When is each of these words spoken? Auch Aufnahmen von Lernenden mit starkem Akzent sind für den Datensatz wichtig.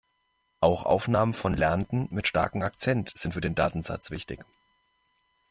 Auch 0.61 0.83
Aufnahmen 0.87 1.35
von 1.35 1.53
Lernenden 1.55 2.07
mit 2.09 2.25
starkem 2.25 2.63
Akzent 2.63 3.13
sind 3.15 3.35
für 3.35 3.39
den 3.41 3.53
Datensatz 3.53 4.09
wichtig. 4.09 4.43